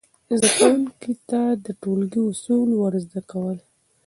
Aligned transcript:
زده 0.37 0.49
کوونکو 0.59 1.11
ته 1.29 1.41
د 1.65 1.67
ټولګي 1.81 2.21
اصول 2.29 2.69
ور 2.75 2.93
زده 3.05 3.21
کول، 3.31 3.57